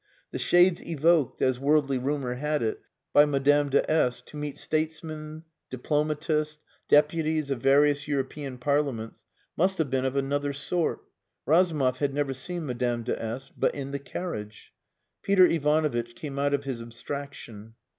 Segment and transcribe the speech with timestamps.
[0.31, 2.81] The shades evoked, as worldly rumour had it,
[3.13, 9.25] by Madame de S to meet statesmen, diplomatists, deputies of various European Parliaments,
[9.55, 11.01] must have been of another sort.
[11.45, 14.73] Razumov had never seen Madame de S but in the carriage.
[15.21, 17.75] Peter Ivanovitch came out of his abstraction.